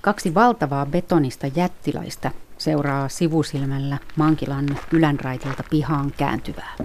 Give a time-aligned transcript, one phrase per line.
[0.00, 6.76] Kaksi valtavaa betonista jättiläistä seuraa sivusilmällä Mankilan ylänraitilta pihaan kääntyvää.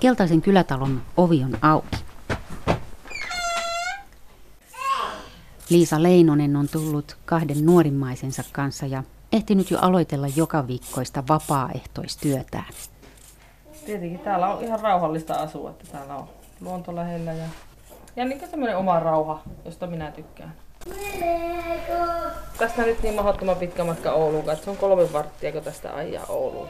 [0.00, 1.96] Keltaisen kylätalon ovi on auki.
[5.70, 12.72] Liisa Leinonen on tullut kahden nuorimmaisensa kanssa ja ehtinyt jo aloitella joka viikkoista vapaaehtoistyötään.
[13.86, 16.28] Tietenkin täällä on ihan rauhallista asua, että täällä on
[16.60, 17.46] luonto lähellä ja,
[18.16, 20.52] ja niin semmoinen oma rauha, josta minä tykkään.
[22.58, 26.26] Tästä nyt niin mahdottoman pitkä matka Ouluun, että se on kolme varttia, kun tästä ajaa
[26.28, 26.68] Ouluun.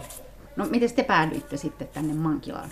[0.57, 2.71] No miten te päädyitte sitten tänne Mankilaan?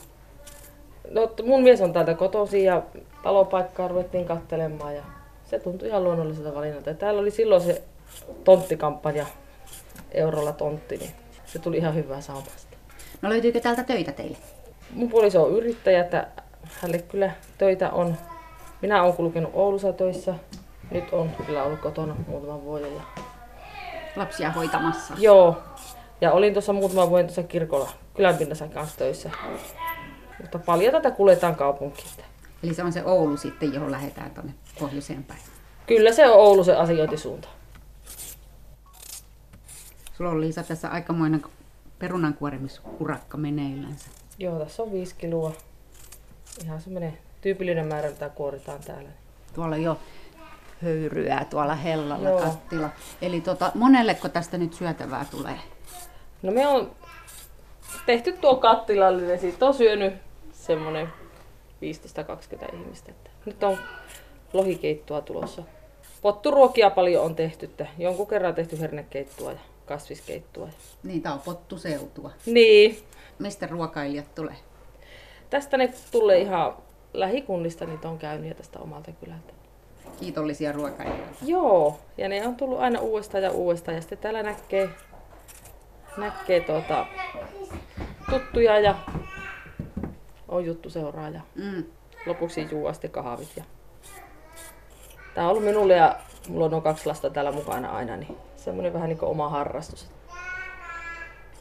[1.10, 2.83] No mun mies on täältä kotosi ja
[3.23, 5.02] talopaikkaa ruvettiin kattelemaan ja
[5.45, 6.91] se tuntui ihan luonnolliselta valinnalta.
[6.91, 7.83] Ja täällä oli silloin se
[8.45, 9.27] tonttikampanja,
[10.12, 11.11] eurolla tontti, niin
[11.47, 12.77] se tuli ihan hyvää saamasta.
[13.22, 14.36] No löytyykö täältä töitä teille?
[14.91, 16.27] Mun puoliso on yrittäjä, että
[16.80, 18.16] hänelle kyllä töitä on.
[18.84, 20.34] Minä olen kulkenut Oulussa töissä.
[20.91, 22.95] Nyt on kyllä ollut kotona muutaman vuoden.
[22.95, 23.03] Ja...
[24.17, 25.14] Lapsia hoitamassa?
[25.19, 25.62] Joo.
[26.20, 29.31] Ja olin tuossa muutaman vuoden tuossa kirkolla kylänpinnassa kanssa töissä.
[30.41, 32.08] Mutta paljon tätä kuljetaan kaupunkiin.
[32.62, 35.41] Eli se on se Oulu sitten, johon lähdetään tuonne pohjoiseen päin?
[35.86, 37.48] Kyllä se on Oulu se asiointisuunta.
[40.17, 41.42] Sulla on Liisa tässä aikamoinen
[41.98, 44.11] perunankuoremisurakka meneillänsä.
[44.39, 45.53] Joo, tässä on viisi kiloa.
[46.64, 49.09] Ihan semmoinen tyypillinen määrä, mitä kuoritaan täällä.
[49.55, 49.98] Tuolla jo
[50.83, 52.41] höyryää tuolla hellalla Joo.
[52.41, 52.91] kattila.
[53.23, 55.59] Eli tota, monelleko tästä nyt syötävää tulee?
[56.42, 56.91] No me on
[58.06, 60.14] tehty tuo kattilallinen, siitä on syönyt
[60.53, 63.11] semmoinen 15-20 ihmistä.
[63.12, 63.79] Että nyt on
[64.53, 65.62] lohikeittoa tulossa.
[66.23, 70.69] Potturuokia paljon on tehty, että jonkun kerran tehty hernekeittoa ja kasviskeittoa.
[71.03, 72.31] Niin, tää on pottuseutua.
[72.47, 72.98] Niin.
[73.39, 74.56] Mistä ruokailijat tulee?
[75.51, 76.75] Tästä ne tulee ihan
[77.15, 79.53] lähikunnista, niitä on käynyt ja tästä omalta kylältä.
[80.20, 81.34] Kiitollisia ruokailijoita.
[81.43, 83.95] Joo, ja ne on tullut aina uudestaan ja uudestaan.
[83.95, 84.91] Ja sitten täällä näkee,
[86.17, 87.07] näkee tuota,
[88.30, 88.95] tuttuja ja
[90.48, 91.41] on juttu seuraaja.
[91.55, 91.85] Mm.
[92.27, 93.57] Lopuksi juo asti kahvit.
[93.57, 93.64] Ja...
[95.35, 96.17] Tää on ollut minulle ja
[96.48, 100.11] mulla on kaksi lasta täällä mukana aina, niin semmoinen vähän niin kuin oma harrastus.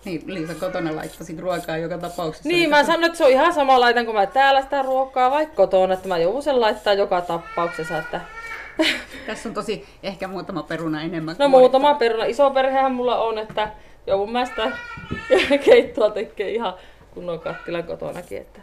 [0.06, 2.50] Niin, Liisa kotona laittaisit ruokaa joka tapauksessa.
[2.50, 5.56] Niin, mä sanoin, että se on ihan sama laitan, kun mä täällä sitä ruokaa vaikka
[5.56, 7.98] kotona, että mä joudun sen laittaa joka tapauksessa.
[7.98, 8.22] Että...
[9.28, 11.36] Tässä on tosi ehkä muutama peruna enemmän.
[11.40, 12.26] No muutama peruna.
[12.26, 13.70] Iso perhehän mulla on, että
[14.08, 14.72] joudun mä sitä
[15.66, 16.74] keittoa tekee ihan
[17.14, 18.38] kunnon kattilan kotonakin.
[18.38, 18.60] Että...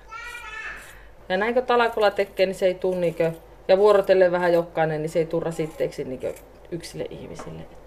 [1.29, 3.33] Ja näin kun talakolla tekee, niin se ei tuu niinkö,
[3.69, 6.33] ja vuorotellen vähän jokainen, niin se ei tuu rasitteeksi niinkö
[6.71, 7.80] yksille ihmisille.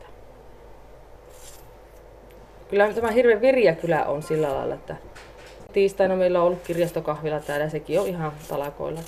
[2.73, 2.88] Että...
[2.88, 4.95] Kyllä tämä hirveän virja kyllä on sillä lailla, että
[5.73, 9.00] tiistaina meillä on ollut kirjastokahvila täällä, sekin on ihan talakoilla.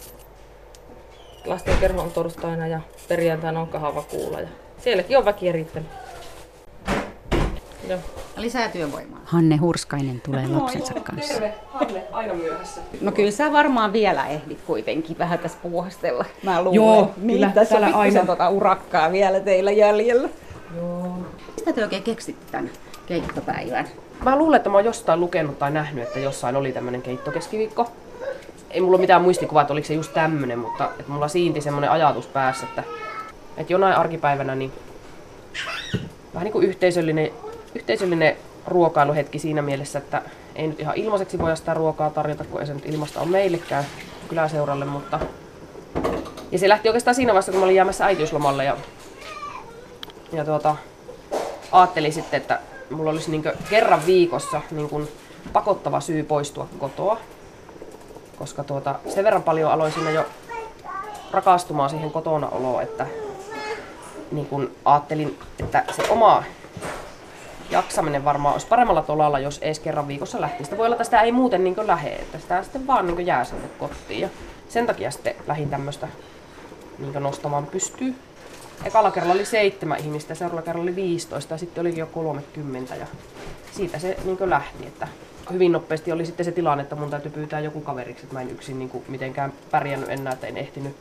[1.45, 5.89] Lastenkerho on torstaina ja perjantaina on kahava kuulla ja sielläkin on väki riittänyt.
[7.89, 7.99] Joo.
[8.37, 9.19] Lisää työvoimaa.
[9.25, 11.33] Hanne Hurskainen tulee no, lapsensa joo, kanssa.
[11.33, 12.81] Terve, Hanne, aina myöhässä.
[13.01, 16.25] No kyllä sä varmaan vielä ehdit kuitenkin vähän tässä puuhastella.
[16.43, 16.75] Mä luulen.
[16.75, 20.29] Joo, niin, kyllä tässä on aina tota urakkaa vielä teillä jäljellä.
[20.75, 21.17] Joo.
[21.55, 22.69] Mistä te oikein keksitte tämän
[23.05, 23.88] keittopäivän?
[24.23, 27.91] Mä luulen, että mä oon jostain lukenut tai nähnyt, että jossain oli tämmöinen keittokeskiviikko.
[28.71, 31.91] Ei mulla ole mitään muistikuvaa, että oliko se just tämmönen, mutta että mulla siinti semmoinen
[31.91, 32.83] ajatus päässä, että,
[33.57, 34.71] että jonain arkipäivänä niin
[36.33, 37.31] vähän niin kuin yhteisöllinen
[37.75, 40.22] yhteisöllinen ruokailuhetki siinä mielessä, että
[40.55, 43.85] ei nyt ihan ilmaiseksi voi sitä ruokaa tarjota, kun ei se nyt ilmasta ole meillekään
[44.27, 45.19] kyläseuralle, mutta...
[46.51, 48.77] Ja se lähti oikeastaan siinä vaiheessa, kun mä olin jäämässä äitiyslomalle ja,
[50.31, 50.75] ja tuota,
[51.72, 52.59] ajattelin sitten, että
[52.90, 55.07] mulla olisi niin kerran viikossa niin
[55.53, 57.18] pakottava syy poistua kotoa,
[58.40, 60.25] koska tuota, sen verran paljon aloin siinä jo
[61.31, 63.07] rakastumaan siihen kotona oloon, että
[64.31, 66.44] niin kun ajattelin, että se oma
[67.69, 70.63] jaksaminen varmaan olisi paremmalla tolalla, jos ees kerran viikossa lähtisi.
[70.63, 73.44] Sitä voi olla, että sitä ei muuten niin lähe, että sitä sitten vaan niin jää
[73.44, 74.22] sinne kotiin.
[74.22, 74.29] Ja
[74.69, 76.08] sen takia sitten lähin tämmöistä
[76.99, 78.16] niin nostamaan pystyy.
[78.83, 83.07] Ekalla kerralla oli seitsemän ihmistä, seuraavalla kerralla oli 15 ja sitten olikin jo 30 ja
[83.72, 84.87] siitä se niin lähti.
[84.87, 85.07] Että
[85.53, 88.51] hyvin nopeasti oli sitten se tilanne, että mun täytyy pyytää joku kaveriksi, että mä en
[88.51, 90.95] yksin niin mitenkään pärjännyt enää, että en ehtinyt.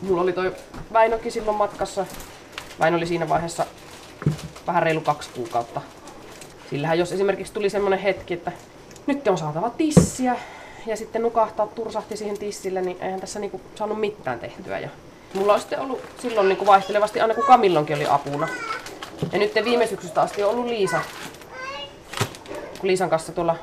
[0.00, 0.54] Mulla oli toi
[0.92, 2.06] Väinökin silloin matkassa.
[2.80, 3.66] Väinö oli siinä vaiheessa
[4.66, 5.80] vähän reilu kaksi kuukautta.
[6.70, 8.52] Sillähän jos esimerkiksi tuli semmoinen hetki, että
[9.06, 10.36] nyt on saatava tissiä
[10.86, 14.78] ja sitten nukahtaa tursahti siihen tissille, niin eihän tässä niinku saanut mitään tehtyä.
[14.78, 14.88] Ja
[15.34, 18.48] mulla on sitten ollut silloin niinku vaihtelevasti aina kun Kamillonkin oli apuna.
[19.32, 21.00] Ja nyt viime syksystä asti on ollut Liisa.
[22.80, 23.56] Kun Liisan kanssa tuolla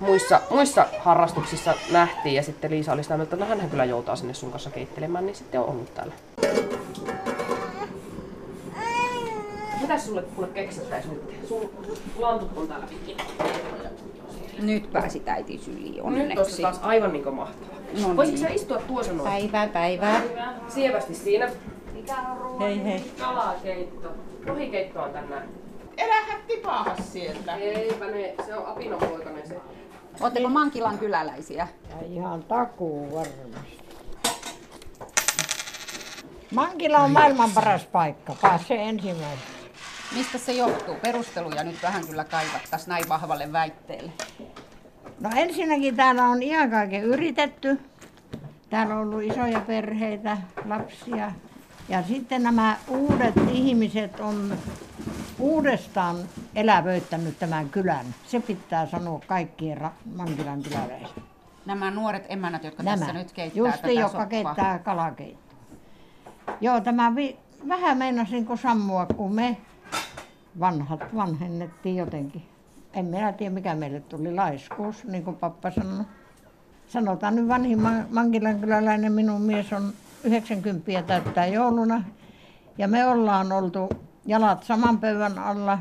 [0.00, 4.16] muissa, muissa harrastuksissa nähtiin ja sitten Liisa oli sitä mieltä, että no hänhän kyllä joutaa
[4.16, 6.14] sinne sun kanssa keittelemään, niin sitten on ollut täällä.
[9.80, 11.48] Mitäs sulle kuule keksittäis nyt?
[11.48, 11.70] Sun
[12.18, 13.16] lantut on täällä pitkin.
[14.62, 16.34] Nyt pääsit äiti syliin Nyt onneksi.
[16.34, 17.74] tossa taas aivan niinku mahtavaa.
[17.76, 18.16] No niin.
[18.16, 19.30] Voisitko sä istua tuossa noin?
[19.30, 20.20] Päivää, päivää.
[20.68, 21.50] Sievästi siinä.
[22.60, 23.12] Hei hei.
[23.18, 24.08] Kalakeitto.
[24.46, 25.48] Lohikeitto on tänään.
[25.96, 27.54] Elähän tipahas sieltä.
[27.56, 29.56] Eipä ne, se on apinopoikainen se.
[30.20, 31.68] Oletteko Mankilan kyläläisiä?
[31.90, 33.78] Ja ihan takuu varmasti.
[36.54, 38.36] Mankila on maailman paras paikka.
[38.42, 39.51] Pääsee ensimmäisenä.
[40.14, 40.94] Mistä se johtuu?
[40.94, 44.12] Perusteluja nyt vähän kyllä kaivattaisiin näin vahvalle väitteelle.
[45.20, 47.80] No ensinnäkin täällä on ihan kaiken yritetty.
[48.70, 51.32] Täällä on ollut isoja perheitä, lapsia.
[51.88, 54.56] Ja sitten nämä uudet ihmiset on
[55.38, 56.16] uudestaan
[56.54, 58.06] elävöittänyt tämän kylän.
[58.26, 61.22] Se pitää sanoa kaikkien Ra- Mankilan kyläläisille.
[61.66, 64.26] Nämä nuoret emännät, jotka tässä Nämä, nyt keittää justi, tätä joka soppaa.
[64.26, 65.56] keittää kalakeittoa.
[66.60, 67.36] Joo, tämä vi-
[67.68, 69.56] vähän meinasin kuin sammua, kun me
[70.60, 72.42] vanhat vanhennettiin jotenkin.
[72.94, 76.04] En minä tiedä, mikä meille tuli laiskuus, niin kuin pappa sanoi.
[76.86, 79.92] Sanotaan nyt vanhin Ma- Mankilan kyläläinen, minun mies on
[80.24, 82.04] 90 täyttää jouluna.
[82.78, 83.88] Ja me ollaan oltu
[84.26, 85.78] jalat saman pöydän alla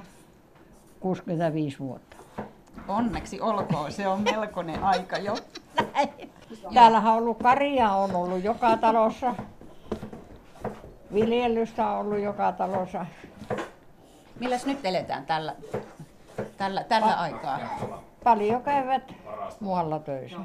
[1.00, 2.18] 65 vuotta.
[2.88, 5.36] Onneksi olkoon, se on melkoinen aika jo.
[6.74, 9.36] Täällähän on ollut karja on ollut joka talossa.
[11.14, 13.06] Viljelystä on ollut joka talossa.
[14.40, 15.56] Milläs nyt eletään tällä,
[16.58, 17.60] tällä, tällä aikaa?
[18.24, 19.14] Paljon käyvät
[19.60, 20.38] muualla töissä.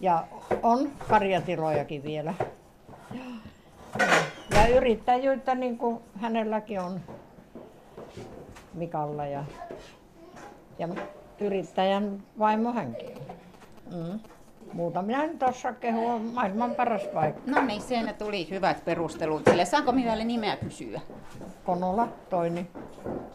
[0.00, 0.24] Ja
[0.62, 2.34] on karjatilojakin vielä.
[4.54, 7.00] Ja yrittäjyyttä niin kuin hänelläkin on
[8.74, 9.44] Mikalla ja,
[10.78, 10.88] ja
[11.40, 13.18] yrittäjän vaimo hänkin.
[13.94, 14.20] Mm.
[14.72, 17.40] Muuta minä nyt osaa kehua, on maailman paras paikka.
[17.46, 19.42] No niin, siinä tuli hyvät perustelut.
[19.50, 21.00] Sille saanko minulle nimeä kysyä?
[21.64, 22.66] Konola, toini.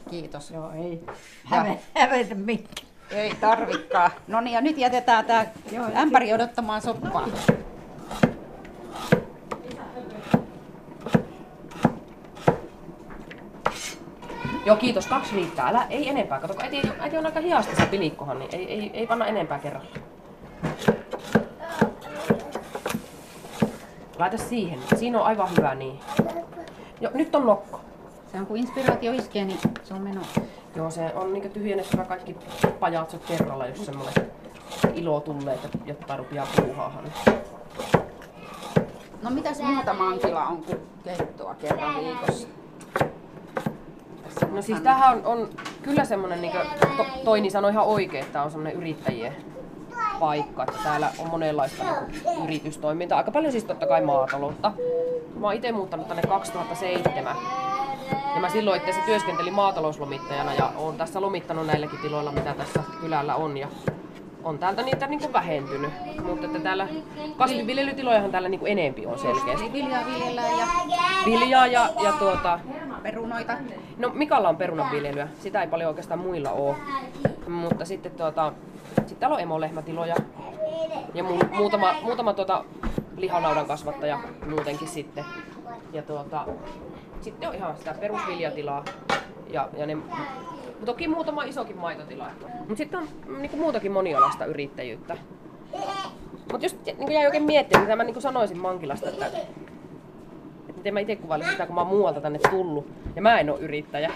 [0.09, 0.51] Kiitos.
[0.51, 1.05] Joo, ei
[1.43, 2.87] häve, hävetä mikään.
[3.11, 4.11] Ei tarvikaan.
[4.27, 5.45] No niin, ja nyt jätetään tämä
[5.95, 7.27] ämpäri odottamaan soppaa.
[14.65, 15.07] Joo, kiitos.
[15.07, 15.67] Kaksi riittää.
[15.67, 16.39] Älä, ei enempää.
[16.39, 19.89] Kato, äiti, äiti on aika hiasta se pilikkohan, niin ei, ei, ei panna enempää kerralla.
[24.19, 24.79] Laita siihen.
[24.95, 25.99] Siinä on aivan hyvä niin.
[27.01, 27.81] Joo, nyt on nokko.
[28.31, 30.21] Se on kun inspiraatio iskee, niin se on meno.
[30.75, 32.35] Joo, se on niinku tyhjennettävä kaikki
[32.79, 34.13] pajatsot kerralla, jos semmoinen
[34.93, 37.03] ilo tulee, että jotta rupeaa puuhaahan.
[39.23, 42.47] No mitäs muuta mankila on kuin keittoa kerran viikossa?
[44.51, 45.49] No siis on- tämähän on, on
[45.81, 46.53] kyllä semmonen, niin
[46.97, 49.35] to, Toini sanoi ihan oikein, että on semmonen yrittäjien
[50.19, 53.17] paikka, että täällä on monenlaista niin yritystoimintaa.
[53.17, 54.71] Aika paljon siis totta kai maataloutta.
[55.35, 57.35] Mä oon itse muuttanut tänne 2007.
[58.35, 63.35] Ja mä silloin itse työskentelin maatalouslomittajana ja oon tässä lomittanut näilläkin tiloilla, mitä tässä kylällä
[63.35, 63.57] on.
[63.57, 63.67] Ja
[64.43, 65.91] on täältä niitä niin vähentynyt.
[66.23, 66.87] Mutta että täällä
[67.37, 69.65] kasvinviljelytilojahan täällä niin enempi on selkeästi.
[69.65, 70.67] Eli viljaa viljellään ja
[71.25, 72.59] Viljaa ja, ja tuota,
[73.05, 73.57] perunoita.
[73.97, 76.75] No Mikalla on perunanviljelyä, sitä ei paljon oikeastaan muilla ole.
[77.47, 78.53] Mutta sitten tuota,
[78.95, 80.15] sitten täällä on emolehmätiloja
[81.13, 82.65] ja mu- muutama, muutama tuota,
[83.17, 84.19] lihanaudan kasvattaja
[84.49, 85.25] muutenkin sitten.
[85.93, 86.45] Ja tuota,
[87.21, 88.85] sitten on ihan sitä perusviljatilaa
[89.49, 89.97] ja, ja ne,
[90.85, 92.27] toki muutama isokin maitotila.
[92.59, 93.07] Mutta sitten on
[93.41, 95.17] niinku muutakin monialaista yrittäjyyttä.
[96.51, 99.25] Mutta jos niin jäi oikein miettimään, mitä mä niin sanoisin Mankilasta, että
[100.85, 102.87] miten mä itse kuvailisin sitä, kun mä oon muualta tänne tullut.
[103.15, 104.11] Ja mä en oo yrittäjä.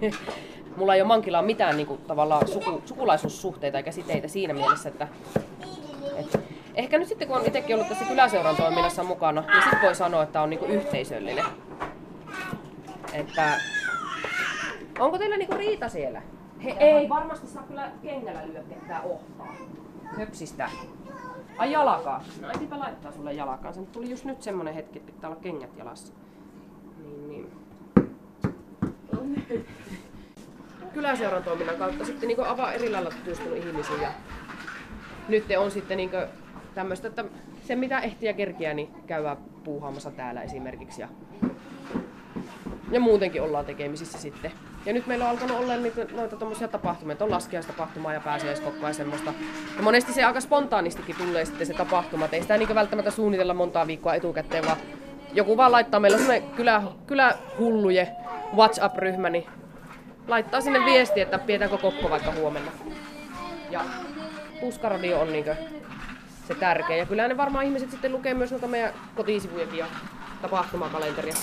[0.76, 5.08] Mulla ei ole Mankilaan mitään niin kuin, tavallaan suku, sukulaisuussuhteita eikä siteitä siinä mielessä, että,
[6.16, 6.38] että
[6.74, 10.22] ehkä nyt sitten kun on itsekin ollut tässä kyläseuran toiminnassa mukana, niin sitten voi sanoa,
[10.22, 11.44] että on niin kuin yhteisöllinen.
[13.12, 13.52] Että
[14.98, 16.22] onko teillä niinku riita siellä?
[16.64, 19.54] He, ei varmasti saa kyllä kengällä lyödä ketään ohtaa.
[20.18, 20.70] Höpsistä.
[21.58, 22.24] Ai jalkaa.
[22.40, 23.74] No äitipä laittaa sulle jalkaan.
[23.74, 26.12] Se tuli just nyt semmonen hetki, että pitää olla kengät jalassa.
[27.02, 27.50] Niin, niin.
[30.94, 34.02] Kyläseuran toiminnan kautta sitten niin avaa eri lailla tutustunut ihmisiin.
[34.02, 34.08] Ja
[35.28, 36.10] nyt on sitten niin
[36.74, 37.24] tämmöistä, että
[37.64, 41.00] se mitä ehtii ja kerkiää, niin käydään puuhaamassa täällä esimerkiksi.
[41.00, 41.08] Ja,
[42.90, 44.52] ja muutenkin ollaan tekemisissä sitten.
[44.86, 48.88] Ja nyt meillä on alkanut olla niitä, noita tommosia tapahtumia, että on laskiaistapahtumaa ja pääsiäiskokkoa
[48.88, 49.32] ja semmoista.
[49.76, 53.54] Ja monesti se aika spontaanistikin tulee sitten se tapahtuma, että ei sitä niin välttämättä suunnitella
[53.54, 54.76] montaa viikkoa etukäteen, vaan
[55.32, 58.08] joku vaan laittaa, meillä semmoinen kylä, kylähulluje
[58.56, 59.46] WhatsApp-ryhmä, niin
[60.28, 62.72] laittaa sinne viesti, että pidetäänkö kokko vaikka huomenna.
[63.70, 63.80] Ja
[64.60, 65.56] puskaradio on niinkö
[66.48, 66.96] se tärkeä.
[66.96, 69.86] Ja kyllä ne varmaan ihmiset sitten lukee myös noita meidän kotisivujakin ja
[70.42, 71.34] tapahtumakalenteria.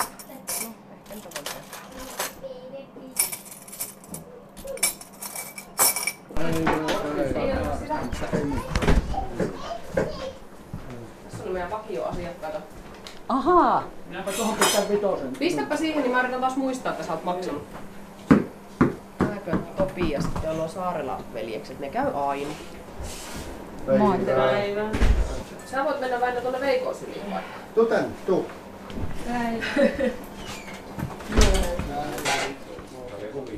[11.24, 12.60] Tässä on meidän vakioasiakkaita.
[13.48, 15.34] Ahaa, Minäpä tuohon pistän vitosen.
[15.40, 17.64] Pistäpä siihen, niin mä yritän taas muistaa, että sä oot maksanut.
[19.18, 22.50] Tääkö Topi ja sitten on nuo Saarela veljekset, ne käy aina.
[23.98, 24.18] moi.
[24.18, 24.90] Päivä.
[25.66, 27.60] Sä voit mennä Väinö tuonne Veikon syliin vaikka.
[27.76, 28.46] Tuu tänne, tuu.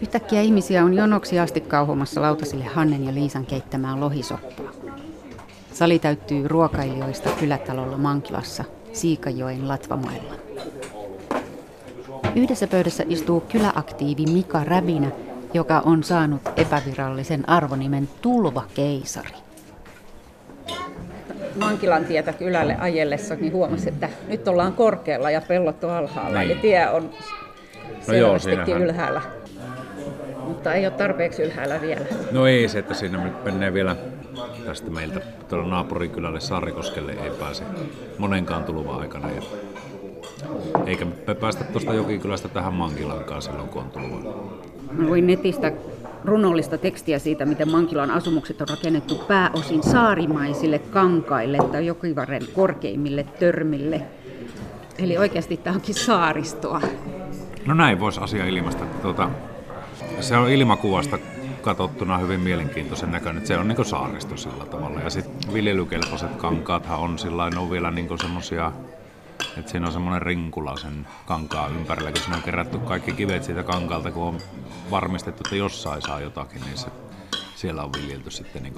[0.02, 4.72] Yhtäkkiä ihmisiä on jonoksi asti kauhomassa lautasille Hannen ja Liisan keittämään lohisoppaa.
[5.74, 8.64] Sali täyttyy ruokailijoista kylätalolla Mankilassa,
[9.00, 10.34] Siikajoen Latvamoella.
[12.36, 15.12] Yhdessä pöydässä istuu kyläaktiivi Mika Räbinä,
[15.54, 19.36] joka on saanut epävirallisen arvonimen Tulva-keisari.
[21.56, 26.40] Mankilan tietä kylälle ajellessa niin huomasi, että nyt ollaan korkealla ja pellot on alhaalla.
[26.40, 26.52] Niin.
[26.52, 27.10] Eli tie on
[28.08, 28.38] No joo,
[28.80, 29.22] ylhäällä.
[30.48, 32.06] Mutta ei ole tarpeeksi ylhäällä vielä.
[32.32, 33.96] No ei se, että siinä nyt menee vielä
[34.66, 37.64] tästä meiltä tuolla naapurikylälle Saarikoskelle ei pääse
[38.18, 39.30] monenkaan tuluvan aikana.
[39.32, 39.42] Ja
[40.86, 44.34] eikä me päästä tuosta Jokikylästä tähän Mankilankaan silloin, kun on tuluva.
[44.92, 45.72] Mä luin netistä
[46.26, 54.02] runollista tekstiä siitä, miten Mankilan asumukset on rakennettu pääosin saarimaisille kankaille tai jokivarren korkeimmille törmille.
[54.98, 56.82] Eli oikeasti tämä onkin saaristoa.
[57.66, 58.84] No näin voisi asia ilmaista.
[58.84, 59.30] että Tuota,
[60.20, 61.18] se on ilmakuvasta
[61.62, 63.48] katsottuna hyvin mielenkiintoisen näköinen.
[63.48, 65.00] Se on niin saaristo sillä tavalla.
[65.00, 68.72] Ja sitten viljelykelpoiset kankaathan on sillä on vielä niin semmosia,
[69.58, 73.64] että siinä on semmoinen rinkula sen kankaan ympärillä, kun siinä on kerätty kaikki kivet siitä
[73.64, 74.38] kankaalta, kun on
[74.92, 76.88] varmistettu, että jossain saa jotakin, niin se,
[77.56, 78.76] siellä on viljelty sitten niin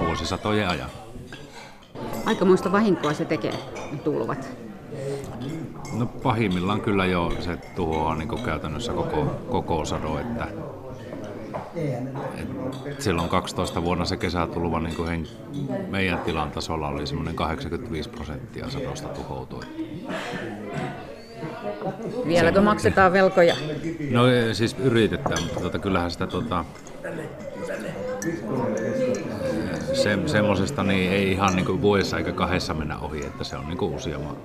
[0.00, 0.90] vuosisatojen ajan.
[2.26, 3.54] Aikamoista vahinkoa se tekee,
[3.92, 4.48] ne tulvat.
[5.92, 10.48] No pahimmillaan kyllä jo se tuhoaa niin käytännössä koko, koko sado, että
[12.86, 15.26] et silloin 12 vuonna se kesätulva niin kuin hen,
[15.90, 19.62] meidän tilan tasolla oli semmoinen 85 prosenttia sadosta tuhoutui.
[22.26, 23.56] Vieläkö maksetaan velkoja?
[24.10, 26.64] No e, siis yritetään, mutta tota, kyllähän sitä tota,
[29.92, 33.66] se, semmosesta niin ei ihan niin kuin vuodessa eikä kahdessa mennä ohi, että se on
[33.66, 34.36] niin kuin useamman.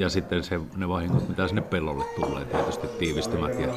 [0.00, 3.68] Ja sitten se, ne vahingot, mitä sinne pellolle tulee, tietysti tiivistymät ja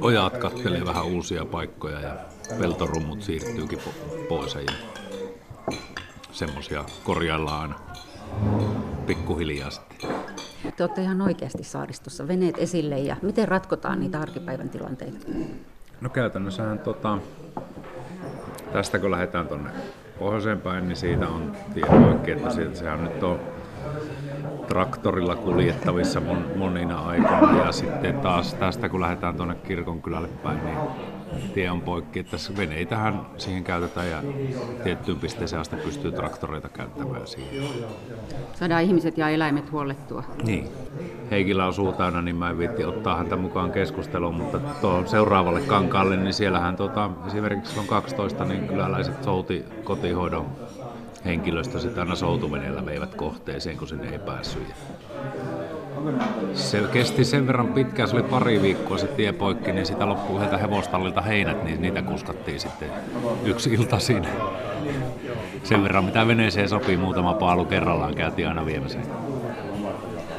[0.00, 2.16] ojat kattelee vähän uusia paikkoja ja
[2.58, 4.72] peltorummut siirtyykin po- pois ja
[6.32, 7.74] semmosia korjaillaan aina
[9.06, 10.10] pikkuhiljaa sitten.
[10.76, 15.26] Te olette ihan oikeasti saaristossa, veneet esille ja miten ratkotaan niitä arkipäivän tilanteita?
[16.00, 17.18] No käytännössähän tota,
[18.72, 19.70] tästä kun lähdetään tuonne
[20.18, 23.40] pohjoiseen päin, niin siitä on tie poikki, että siitä, sehän nyt on
[24.70, 30.76] traktorilla kuljettavissa mon, monina aikoina ja sitten taas tästä kun lähdetään tuonne kirkonkylälle päin, niin
[31.54, 34.22] tie on poikki, että se veneitähän siihen käytetään ja
[34.84, 37.64] tiettyyn pisteeseen asti pystyy traktoreita käyttämään siihen.
[38.54, 40.24] Saadaan ihmiset ja eläimet huollettua.
[40.42, 40.68] Niin.
[41.30, 45.60] Heikillä on suu täynnä, niin mä en viitti ottaa häntä mukaan keskusteluun, mutta tuohon seuraavalle
[45.60, 50.46] kankaalle, niin siellähän tota, esimerkiksi on 12, niin kyläläiset souti kotihoidon
[51.24, 54.74] henkilöstö sitä aina soutuveneellä veivät kohteeseen, kun sinne ei päässyt.
[56.54, 60.36] Se kesti sen verran pitkään, se oli pari viikkoa se tie poikki, niin sitä loppui
[60.36, 62.88] yhdeltä hevostallilta heinät, niin niitä kuskattiin sitten
[63.44, 64.28] yksi ilta siinä.
[65.64, 68.98] Sen verran mitä veneeseen sopii, muutama paalu kerrallaan käytiin aina viemässä.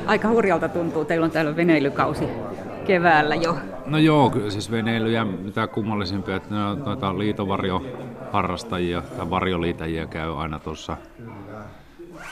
[0.06, 2.24] Aika hurjalta tuntuu, teillä on täällä veneilykausi
[2.92, 3.58] keväällä jo.
[3.86, 10.42] No joo, kyllä siis veneilyjä, mitä kummallisimpia, että ne on noita liitovarjoharrastajia tai varjoliitäjiä käy
[10.42, 10.98] aina tuossa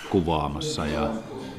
[0.10, 1.10] kuvaamassa ja,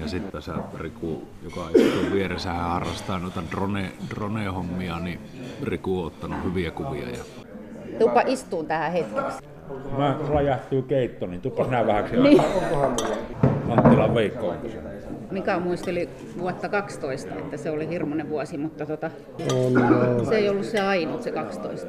[0.00, 5.20] ja sitten tässä Riku, joka istuu vieressä, hän harrastaa noita drone, drone-hommia, niin
[5.62, 7.08] Riku on ottanut hyviä kuvia.
[7.10, 7.24] Ja...
[7.98, 9.38] Tupa istuu tähän hetkeksi.
[9.98, 12.42] Mä räjähtyy keitto, niin tupas nää vähäksi niin.
[13.70, 14.89] Anttilan Veikko on tässä.
[15.30, 16.08] Mika muisteli
[16.38, 19.10] vuotta 12, että se oli hirmuinen vuosi, mutta tota,
[19.54, 21.88] On, se ei ollut se ainut, se 12.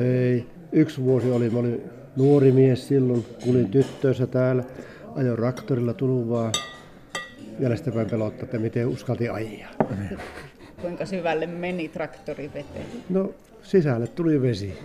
[0.00, 0.46] Ei.
[0.72, 1.82] Yksi vuosi oli, mä olin
[2.16, 4.64] nuori mies silloin, kulin tyttöönsä täällä,
[5.16, 6.52] ajoin traktorilla tuluvaa.
[7.58, 9.70] Jäljestäpäin pelottaa, että miten uskalti ajaa.
[10.80, 12.86] Kuinka syvälle meni traktori veteen?
[13.08, 13.30] No,
[13.62, 14.78] sisälle tuli vesi.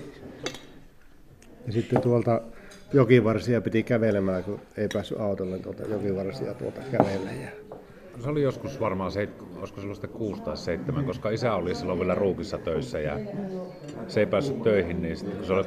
[1.66, 2.42] Ja sitten tuolta
[2.94, 7.32] jokivarsia piti kävelemään, kun ei päässyt autolle tuolta jokivarsia tuolta kävellä.
[7.32, 7.67] Ja
[8.20, 12.00] se oli joskus varmaan, se, olisiko silloin sitten 6 tai 7, koska isä oli silloin
[12.00, 13.20] vielä ruukissa töissä ja
[14.08, 15.66] se ei päässyt töihin, niin sitten kun se oli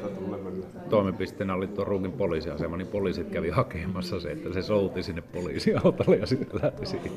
[0.89, 6.15] toimipisteenä oli tuo ruukin poliisiasema, niin poliisit kävi hakemassa se, että se souti sinne poliisiautolle
[6.15, 7.09] ja sitten lähti siitä.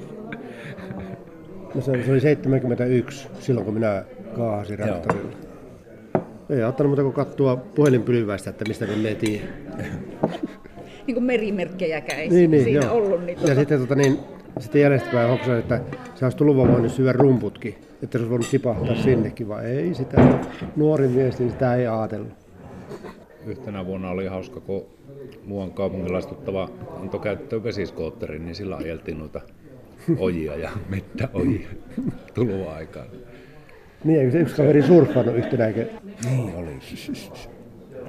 [1.74, 4.04] No se, se oli 71 silloin, kun minä
[4.36, 5.36] kaahasin traktorilla.
[6.50, 9.44] Ei auttanut muuta kuin katsoa puhelinpylväistä, että mistä menee tiedä.
[11.06, 12.94] Niin kuin merimerkkejäkään ei Niin, niin, siinä joo.
[12.94, 13.20] ollut.
[13.26, 14.18] Niin Ja tota, sitten, tota, niin,
[14.60, 15.80] sitten jäljestäpäin hoksasin, että
[16.14, 20.38] se olisi tullut voinut syödä rumputkin, että se olisi voinut tipahtaa sinnekin, vaan ei sitä.
[20.76, 22.32] Nuori mies, niin sitä ei ajatellut.
[23.46, 24.86] Yhtenä vuonna oli hauska, kun
[25.44, 26.68] muuan kaupunkilaistuttava
[27.00, 29.40] antoi käyttöön vesiskootterin, niin sillä ajeltiin noita
[30.18, 31.68] ojia ja mettäojia
[32.34, 33.06] tulua aikaan.
[34.04, 35.88] Niin, eikö se yksi kaveri surffannut yhtenäkin?
[36.24, 36.70] Niin oli.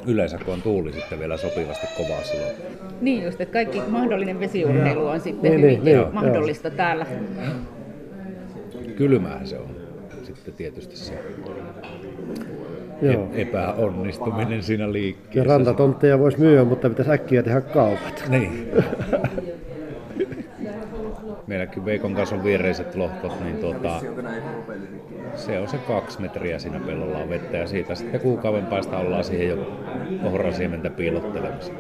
[0.08, 2.54] Yleensä kun on tuuli sitten vielä sopivasti kovaa silloin.
[3.02, 7.06] niin just, että kaikki mahdollinen vesiurheilu on sitten Niin, hyvin niin, niin, mahdollista täällä.
[8.98, 9.70] Kylmähän se on
[10.24, 11.14] sitten tietysti se
[13.02, 13.28] Joo.
[13.34, 15.50] epäonnistuminen siinä Ja liikkeessä.
[15.50, 18.24] rantatontteja voisi myyä, mutta pitäisi äkkiä tehdä kaupat.
[18.30, 18.68] Niin.
[21.56, 24.02] Meilläkin Veikon kanssa on viereiset lohkot, niin tuota,
[25.36, 29.24] se on se kaksi metriä siinä pellolla on vettä ja siitä sitten kuukauden päästä ollaan
[29.24, 29.82] siihen jo
[30.24, 31.74] ohrasiementä piilottelemassa.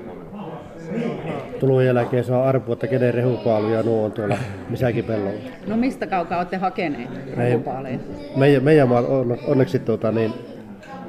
[1.60, 4.38] Tulun jälkeen saa arpua, että kenen rehupaaluja nuo on tuolla
[4.70, 5.39] missäkin pellolla.
[5.67, 7.53] No mistä kaukaa olette hakeneet Ei.
[7.53, 8.00] rupaaleja?
[8.36, 10.34] Meidän, meidän on, onneksi tuota, niin,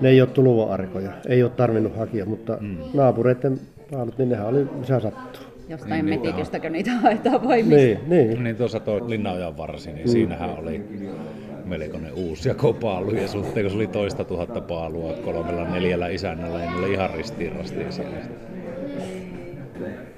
[0.00, 2.76] ne ei ole tuluva-arkoja, ei ole tarvinnut hakea, mutta mm.
[2.94, 3.60] naapureiden
[3.92, 5.45] paalut, niin nehän oli missä sattuu.
[5.68, 7.76] Jostain Niin, niin, metiköstäkö niitä haetaan vai mistä?
[7.76, 8.44] Niin, niin.
[8.44, 10.84] Niin tuossa tuo Linnaojan varsi, niin siinähän oli
[11.64, 16.70] melkoinen uusi jakopaalu ja suhteen, kun se oli toista tuhatta paalua kolmella neljällä isännällä, niin
[16.70, 18.16] ne oli ihan ristiin rastiin siellä.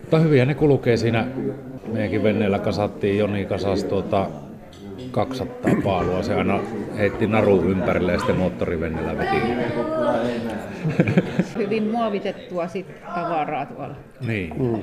[0.01, 1.27] Mutta hyviä ne kulkee siinä.
[1.93, 4.27] Meidänkin veneellä kasattiin, Joni kasas tuota
[5.11, 6.23] 200 paalua.
[6.23, 6.61] Se aina
[6.99, 9.37] heitti naru ympärille ja sitten moottoriveneellä veti.
[11.59, 13.95] Hyvin muovitettua sit tavaraa tuolla.
[14.27, 14.83] Niin.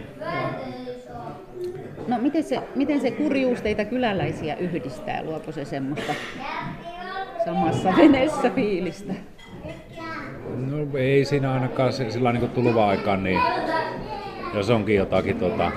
[2.08, 5.24] No miten se, miten se kurjuus teitä kyläläisiä yhdistää?
[5.24, 6.14] Luoko se semmoista
[7.46, 9.14] samassa veneessä fiilistä?
[10.55, 13.42] No ei siinä ainakaan sillä niin tuluva aikaan, niin
[14.53, 15.72] jos onkin jotakin tota,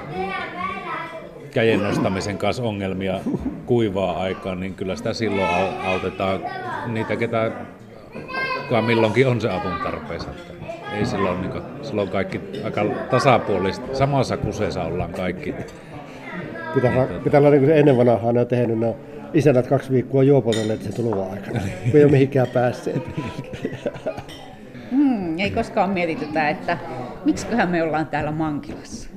[1.50, 3.20] käjen nostamisen kanssa ongelmia
[3.66, 6.40] kuivaa aikaan, niin kyllä sitä silloin au- autetaan
[6.86, 7.50] niitä, ketä
[8.68, 10.28] kuka milloinkin on se avun tarpeessa.
[10.92, 15.54] Ei silloin, niin kuin, silloin kaikki aika tasapuolista, samassa kuseessa ollaan kaikki.
[16.74, 18.96] Pitää, pitää olla niin kuin se ennen vanhaa ne on tehnyt, ne on
[19.34, 23.02] isännät kaksi viikkoa juopotelleet sen tuluva aikana, kun ei ole mihinkään päässeet.
[24.90, 26.78] Hmm, ei koskaan mietitytä, että
[27.24, 29.08] miksiköhän me ollaan täällä Mankilassa.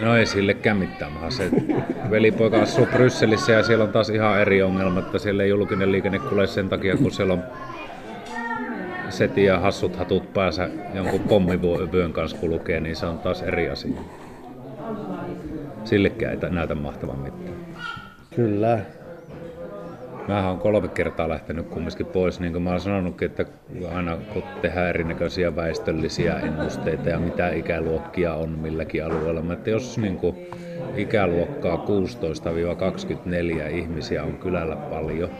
[0.00, 1.12] No ei sillekään mitään.
[1.28, 1.50] Se
[2.10, 6.18] velipoika asuu Brysselissä ja siellä on taas ihan eri ongelma, että siellä ei julkinen liikenne
[6.18, 7.42] kulje sen takia, kun siellä on
[9.12, 14.00] seti ja hassut hatut päässä jonkun pommivyön kanssa kulkee, niin se on taas eri asia.
[15.84, 17.56] Sillekään ei näytä mahtavan mitään.
[18.36, 18.78] Kyllä.
[20.28, 23.44] Mä oon kolme kertaa lähtenyt kumminkin pois, niin kuin mä oon sanonutkin, että
[23.94, 29.98] aina kun tehdään erinäköisiä väestöllisiä ennusteita ja mitä ikäluokkia on milläkin alueella, mä että jos
[29.98, 30.36] niin kuin
[30.96, 31.86] ikäluokkaa
[33.66, 35.30] 16-24 ihmisiä on kylällä paljon,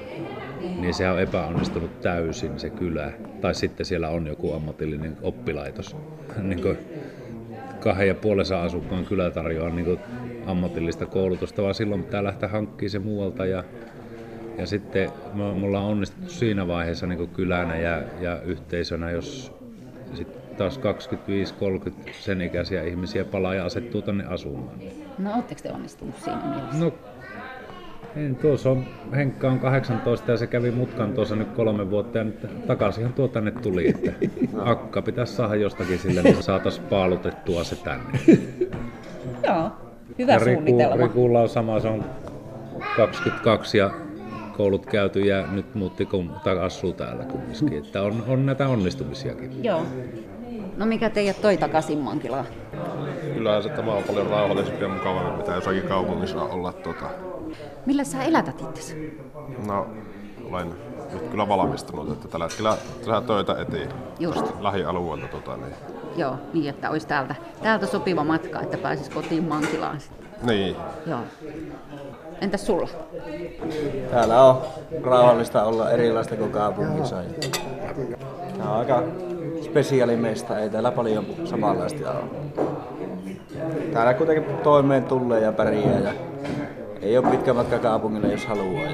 [0.81, 3.13] niin se on epäonnistunut täysin se kylä.
[3.41, 5.97] Tai sitten siellä on joku ammatillinen oppilaitos.
[6.43, 6.79] niin kuin
[7.81, 9.99] kahden ja puolensa asukkaan kylä tarjoaa niin
[10.47, 13.65] ammatillista koulutusta, vaan silloin pitää lähteä hankkimaan se muualta ja
[14.59, 19.53] ja sitten me- mulla on onnistuttu siinä vaiheessa niin kylänä ja, ja yhteisönä, jos
[20.15, 20.81] sit taas
[22.09, 24.79] 25-30 sen ikäisiä ihmisiä palaa ja asettuu tänne asumaan.
[25.19, 26.79] No ootteko te onnistunut siinä mielessä?
[26.79, 26.95] No,
[28.17, 28.85] en, tuossa on,
[29.17, 33.29] Henkka on 18 ja se kävi mutkan tuossa nyt kolme vuotta ja nyt takaisinhan tuo
[33.29, 34.13] tänne tuli, että
[34.59, 38.19] akka pitäisi saada jostakin sille, niin saataisiin paalutettua se tänne.
[39.47, 39.71] Joo,
[40.19, 40.97] hyvä ja Riku, suunnitelma.
[40.97, 42.05] Rikulla on sama, se on
[42.97, 43.91] 22 ja
[44.57, 47.79] koulut käyty ja nyt muutti kun, tai asuu täällä kumminkin.
[47.79, 49.65] Että on, on näitä onnistumisiakin.
[49.65, 49.83] Joo.
[50.77, 52.47] No mikä teidät toi takaisin Mankilaan?
[53.35, 56.73] Kyllä se tämä on paljon rauhallisempi ja mukavampi, mitä jossakin kaupungissa olla.
[56.73, 57.32] Tota.
[57.87, 59.21] Millä sä elätät itsesi?
[59.67, 59.87] No,
[60.51, 60.75] olen
[61.13, 63.89] nyt kyllä valmistunut, että tällä hetkellä tehdään töitä etiin.
[64.19, 64.41] Just.
[64.41, 65.29] tästä lähialueelta.
[65.29, 65.75] Tota, niin.
[66.17, 70.01] Joo, niin että olisi täältä, täältä sopiva matka, että pääsis kotiin Mankilaan.
[70.01, 70.29] sitten.
[70.43, 71.21] niin, Joo.
[72.41, 72.89] Entäs sulla?
[74.11, 74.63] Täällä on
[75.03, 77.17] rauhallista olla erilaista kuin kaupungissa.
[78.59, 79.03] Tämä on aika
[79.65, 82.25] spesiaalimesta, ei täällä paljon samanlaista ole.
[83.93, 86.13] Täällä kuitenkin toimeen tulee ja pärjää ja
[87.03, 88.91] ei ole pitkä matka kaupungille, jos haluaa.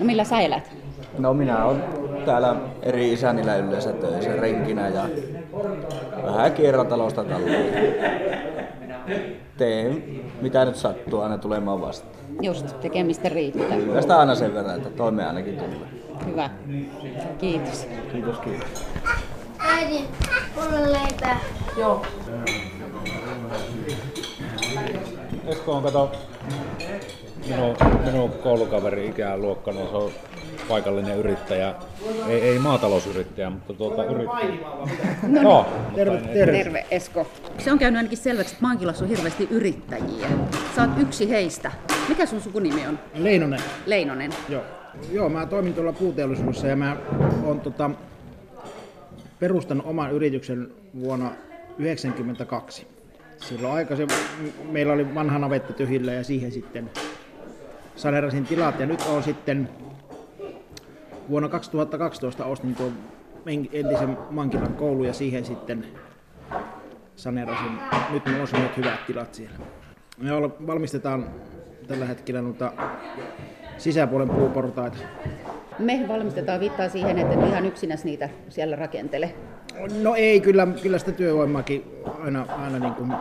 [0.00, 0.70] No millä sä elät?
[1.18, 1.84] No minä olen
[2.24, 5.02] täällä eri isänillä yleensä töissä renkinä ja
[6.24, 7.50] vähän kierran talosta taloon.
[9.56, 10.04] Teen
[10.40, 12.14] mitä nyt sattuu aina tulemaan vastaan.
[12.42, 14.00] Just, tekemistä riittää.
[14.00, 15.88] Sitä aina sen verran, että toimeen ainakin tulee.
[16.26, 16.50] Hyvä.
[17.38, 17.88] Kiitos.
[18.12, 18.86] Kiitos, kiitos.
[19.58, 20.04] Äiti,
[20.54, 21.40] mulle leipää.
[21.78, 22.02] Joo.
[25.46, 26.12] Esko on kato
[27.50, 30.10] minun, minun koulukaveri ikään luokkana, se on
[30.68, 31.74] paikallinen yrittäjä,
[32.28, 34.52] ei, ei maatalousyrittäjä, mutta tuota yrittäjä.
[35.28, 36.52] No, Joo, Terve, mutta- terve.
[36.58, 37.26] Terve Esko.
[37.58, 40.28] Se on käynyt ainakin selväksi, että Mankilassa on hirveästi yrittäjiä.
[40.76, 41.72] Sä oot yksi heistä.
[42.08, 42.98] Mikä sun sukunimi on?
[43.14, 43.60] Leinonen.
[43.86, 44.30] Leinonen.
[44.48, 44.62] Joo.
[45.12, 46.96] Joo, mä toimin tuolla puuteollisuudessa ja mä
[47.44, 47.90] oon tota,
[49.40, 52.86] perustanut oman yrityksen vuonna 1992.
[53.36, 54.16] Silloin aikaisemmin
[54.70, 56.90] meillä oli vanha navetta tyhjillä ja siihen sitten
[58.00, 59.68] saneerasin tilat ja nyt on sitten
[61.30, 62.92] vuonna 2012 ostin tuon
[63.46, 65.86] en- entisen Mankilan koulu ja siihen sitten
[67.16, 67.78] saneerasin.
[68.10, 69.56] Nyt minulla on semmoiset hyvät tilat siellä.
[70.18, 70.30] Me
[70.66, 71.26] valmistetaan
[71.88, 72.72] tällä hetkellä noita
[73.78, 74.96] sisäpuolen puuportaita.
[75.78, 79.34] Me valmistetaan viittaa siihen, että et ihan yksinäs niitä siellä rakentele.
[80.02, 81.84] No ei, kyllä, kyllä sitä työvoimaakin
[82.24, 83.12] aina, aina, niin kuin,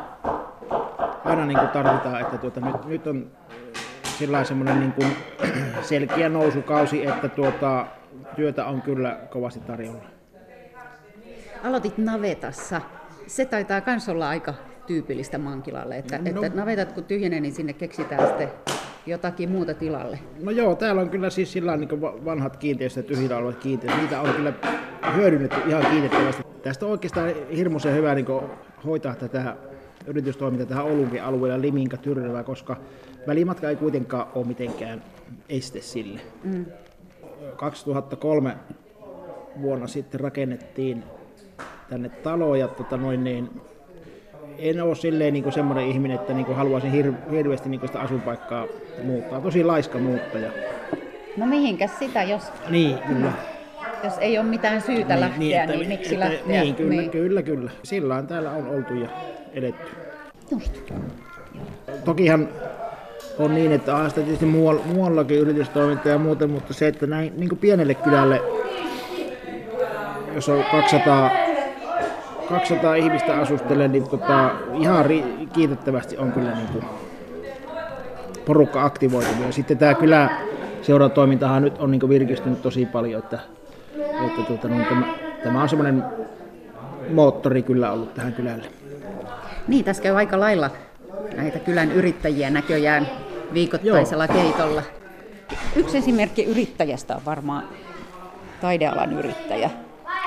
[1.26, 3.32] aina niin kuin tarvitaan, että tuota, nyt, nyt on
[4.19, 5.08] sillä semmoinen niin kuin
[5.82, 7.88] selkeä nousukausi, että tuota,
[8.36, 10.03] työtä on kyllä kovasti tarjolla.
[11.63, 12.82] Aloitit navetassa.
[13.27, 14.53] Se taitaa myös olla aika
[14.88, 16.43] tyypillistä Mankilalle, että, no.
[16.43, 18.47] että navetat kun tyhjenee, niin sinne keksitään sitten
[19.05, 20.19] jotakin muuta tilalle.
[20.43, 24.34] No joo, täällä on kyllä siis sillä niin vanhat kiinteistöt, tyhjillä olevat kiinteistöt, niitä on
[24.34, 24.53] kyllä
[25.15, 26.43] hyödynnetty ihan kiitettävästi.
[26.63, 28.25] Tästä on oikeastaan hirmuisen hyvä niin
[28.86, 29.55] hoitaa tätä
[30.10, 32.76] yritystoimintaa tähän Oulunkin alueella Liminka Tyrnävä, koska
[33.28, 35.04] välimatka ei kuitenkaan ole mitenkään
[35.50, 36.19] este sille.
[36.43, 36.65] Mm.
[37.56, 38.56] 2003
[39.62, 41.04] vuonna sitten rakennettiin
[41.89, 43.50] tänne talo ja tota noin niin,
[44.58, 48.65] en ole silleen niin semmoinen ihminen, että niin haluaisin hir- hirveästi niin sitä asuinpaikkaa
[49.04, 49.41] muuttaa.
[49.41, 50.52] Tosi laiska muuttaja.
[51.38, 53.32] No mihinkäs sitä, jos, Niin, kyllä.
[54.04, 56.62] jos ei ole mitään syytä lähteä, niin, että- niin miksi että- lähteä?
[56.62, 57.10] Niin, kyllä, niin.
[57.12, 57.72] kyllä, kyllä.
[57.84, 59.10] Sillä täällä on oltu ja
[59.54, 59.92] edetty.
[60.52, 60.72] Just.
[62.06, 62.50] Tokihan
[63.40, 67.34] on niin, että on sitä tietysti muualla, muuallakin yritystoimintaa ja muuta, mutta se, että näin
[67.38, 68.42] niin kuin pienelle kylälle,
[70.36, 71.32] jos on 200,
[72.50, 76.86] 200 ihmistä asustelee, niin tota, ihan ri- kiitettävästi on kyllä niin kuin
[78.46, 79.46] porukka aktivoitunut.
[79.46, 80.30] Ja sitten tämä kylä
[80.82, 83.40] seuratoimintahan nyt on niin kuin virkistynyt tosi paljon, että,
[84.28, 86.04] että tuota, no, tämä, tämä on semmoinen
[87.10, 88.79] moottori kyllä ollut tähän kylälle.
[89.69, 90.69] Niin, tässä käy aika lailla
[91.36, 93.08] näitä kylän yrittäjiä näköjään
[93.53, 94.34] viikoittaisella Joo.
[94.34, 94.84] keitolla.
[95.75, 97.69] Yksi esimerkki yrittäjästä on varmaan
[98.62, 99.69] taidealan yrittäjä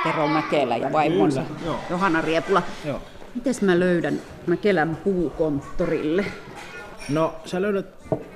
[0.02, 1.76] Tero Mäkelä ja vaimonsa Kyllä.
[1.90, 2.62] Johanna Riepula.
[2.84, 3.02] Joo.
[3.34, 6.24] Mites mä löydän Mäkelän puukonttorille?
[7.08, 7.86] No sä löydät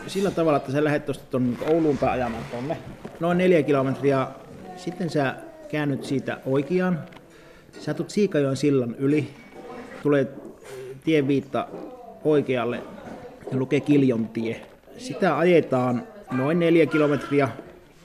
[0.06, 2.76] sillä tavalla, että sä lähdet tuosta tuonne Ouluun päin ajamaan tonne.
[3.20, 4.26] Noin neljä kilometriä.
[4.76, 5.34] Sitten sä
[5.70, 7.00] käännyt siitä oikeaan.
[7.80, 9.30] Sä tulet Siikajoen sillan yli.
[10.02, 10.26] Tulee
[11.06, 11.68] tieviitta
[12.24, 12.82] oikealle
[13.52, 14.60] ja lukee Kiljontie.
[14.98, 17.48] Sitä ajetaan noin neljä kilometriä.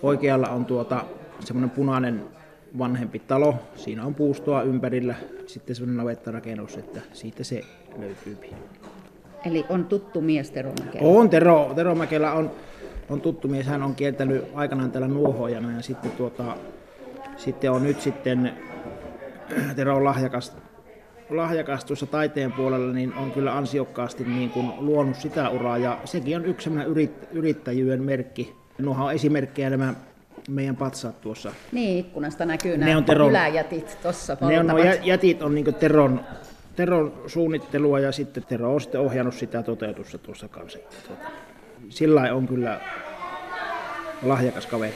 [0.03, 1.05] Oikealla on tuota
[1.39, 2.23] semmoinen punainen
[2.77, 3.55] vanhempi talo.
[3.75, 5.15] Siinä on puustoa ympärillä.
[5.47, 7.61] Sitten semmoinen navettarakennus, että siitä se
[7.99, 8.37] löytyy.
[9.45, 11.07] Eli on tuttu mies Tero Mäkelä.
[11.07, 12.51] On, Tero, Tero Mäkelä on,
[13.09, 13.65] on tuttu mies.
[13.65, 16.57] Hän on kiertänyt aikanaan täällä nuohojana ja sitten, tuota,
[17.37, 18.53] sitten on nyt sitten,
[19.75, 20.53] Tero on lahjakas,
[21.32, 26.38] lahjakas tuossa taiteen puolella, niin on kyllä ansiokkaasti niin kuin luonut sitä uraa ja sekin
[26.38, 28.56] on yksi sellainen yrit, yrittäjyyden merkki.
[28.78, 29.94] Nuohan on esimerkkejä nämä
[30.50, 31.52] meidän patsaat tuossa.
[31.72, 35.76] Niin, ikkunasta näkyy Ne nämä on Teron- kyläjätit tuossa Ne on, jä- jätit on niin
[35.76, 36.22] Teron,
[36.76, 40.80] Teron suunnittelua ja sitten Tero on sitten ohjannut sitä toteutusta tuossa kanssa.
[41.08, 41.32] Tuota,
[41.89, 42.80] sillä on kyllä
[44.24, 44.94] lahjakas kaveri.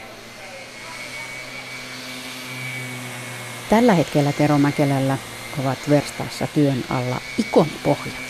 [3.69, 5.17] Tällä hetkellä Tero Mäkelällä
[5.63, 8.25] ovat verstaassa työn alla ikonipohjat.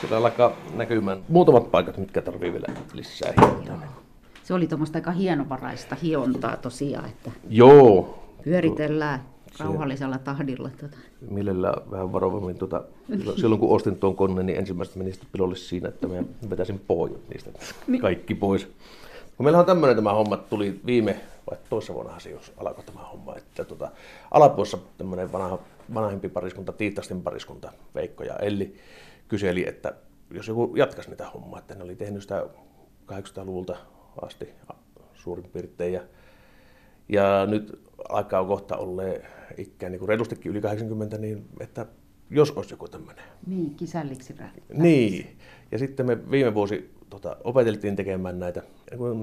[0.00, 3.96] Siellä alkaa näkymään muutamat paikat, mitkä tarvii vielä lisää hintaa.
[4.44, 8.18] Se oli tuommoista aika hienovaraista hiontaa tosiaan, että Joo.
[8.44, 9.20] pyöritellään
[9.60, 10.70] rauhallisella tahdilla.
[10.80, 10.96] Tota.
[11.30, 12.58] Mielellään vähän varovammin.
[12.58, 12.84] Tuota,
[13.36, 16.14] silloin kun ostin tuon koneen, niin ensimmäistä meni sitten pilolle siinä, että mä
[16.50, 17.50] vetäisin pohjat niistä
[18.00, 18.68] kaikki pois.
[19.36, 21.20] Kun meillä on tämmöinen tämä homma, tuli viime
[21.50, 23.90] vai toissa vuonna se jos alkoi tämä homma, että tuota,
[24.30, 25.58] alapuolessa tämmöinen vanha,
[25.94, 28.76] vanhempi pariskunta, Tiittasten pariskunta, Veikko ja Elli,
[29.28, 29.94] kyseli, että
[30.30, 32.46] jos joku jatkaisi niitä hommaa, että ne oli tehnyt sitä
[33.12, 33.76] 800-luvulta
[34.22, 34.48] asti
[35.14, 35.92] suurin piirtein.
[35.92, 36.00] Ja,
[37.08, 39.22] ja nyt aikaa on kohta olleen
[39.56, 41.86] ikään niin kuin reilustikin yli 80, niin että
[42.30, 43.24] jos olisi joku tämmöinen.
[43.46, 44.34] Niin, kisälliksi
[44.68, 45.36] Niin.
[45.72, 48.62] Ja sitten me viime vuosi tota, opeteltiin tekemään näitä.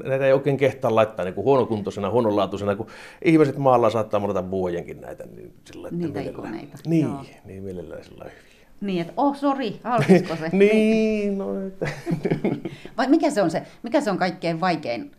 [0.03, 2.87] Näitä ei oikein kehtaa laittaa niin kuin huonokuntoisena, huononlaatuisena, kun
[3.25, 5.25] ihmiset maalla saattaa monata vuojenkin näitä.
[5.25, 6.77] Niin sillä, että Niitä mielellään- ikoneita.
[6.85, 7.25] Niin, Joo.
[7.45, 8.67] niin mielellään sillä hyviä.
[8.81, 10.49] Niin, että oh, sori, halkisiko se?
[10.57, 11.89] niin, no että.
[12.97, 15.11] Vai mikä se on se, mikä se on kaikkein vaikein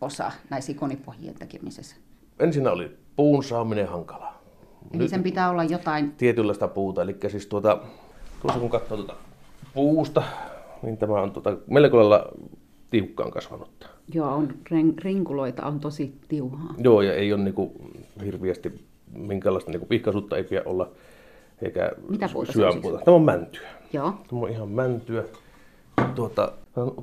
[0.00, 1.96] osa näissä ikonipohjien tekemisessä?
[2.40, 4.42] Ensin oli puun saaminen hankalaa.
[4.94, 7.02] Eli sen pitää olla jotain, tietynlaista puuta.
[7.02, 7.78] Eli siis tuota,
[8.42, 9.14] tuossa kun katsoo tuota
[9.74, 10.22] puusta,
[10.82, 12.28] niin tämä on tuota, melko lailla
[12.94, 13.86] tiukkaan kasvanutta.
[14.14, 16.74] joo, on ren, rinkuloita, on tosi tiuhaa.
[16.78, 17.72] Joo, ja ei ole niinku
[18.24, 20.90] hirviästi minkäänlaista niinku pihkaisuutta ei pidä olla,
[21.62, 22.64] eikä Mitä puuta siis?
[23.04, 23.68] Tämä on mäntyä.
[23.92, 24.12] Joo.
[24.28, 25.24] Tämä on ihan mäntyä.
[26.14, 26.52] Tuota,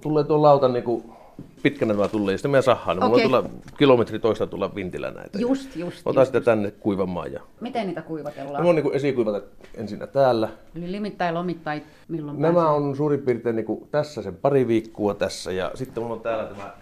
[0.01, 1.13] tulee tuo lauta niinku
[1.63, 2.97] pitkänä tämä tulee, ja sitten meidän sahaan.
[2.97, 3.25] Niin Okei.
[3.25, 5.39] Mulla on tulla kilometri toista tulla vintillä näitä.
[5.39, 7.33] Just, just, Otan just, sitä tänne kuivamaan.
[7.33, 7.41] Ja...
[7.61, 8.53] Miten niitä kuivatellaan?
[8.53, 9.43] Nämä on niinku esikuivat
[9.75, 10.49] ensin täällä.
[10.75, 12.71] Eli limittai, lomittai, milloin Nämä pääsee?
[12.71, 16.45] on suurin piirtein niin kuin tässä sen pari viikkoa tässä ja sitten mulla on täällä
[16.45, 16.73] tämä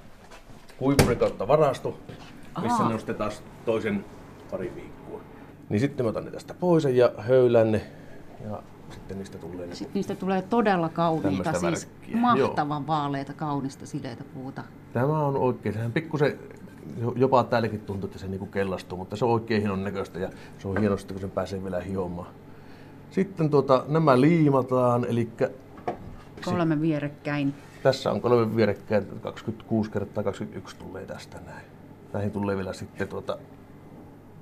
[0.77, 1.97] kuivuri kautta varasto,
[2.61, 2.87] missä Ahaa.
[2.87, 4.05] ne on sitten taas toisen
[4.51, 5.21] pari viikkoa.
[5.69, 7.81] Niin sitten mä otan ne tästä pois ja höylän ne
[8.49, 9.75] ja sitten niistä tulee.
[9.75, 14.63] Sitten niistä tulee todella kauniita, siis värkkiä, mahtavan vaaleita, kaunista, sileitä puuta.
[14.93, 16.39] Tämä on oikein, sehän pikkusen
[17.15, 20.67] jopa täälläkin tuntuu, että se niinku kellastuu, mutta se on oikein hienon näköistä ja se
[20.67, 22.27] on hienosti, kun sen pääsee vielä hiomaan.
[23.11, 25.29] Sitten tuota, nämä liimataan, eli
[26.45, 27.53] Kolme vierekkäin.
[27.83, 31.65] Tässä on kolme vierekkäin, 26 kertaa 21 tulee tästä näin.
[32.13, 33.37] Näihin tulee vielä sitten tuota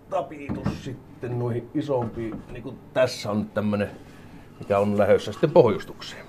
[0.09, 3.91] tapitus sitten noihin isompiin, niin kuin tässä on nyt tämmönen,
[4.59, 6.25] mikä on lähdössä sitten pohjustukseen.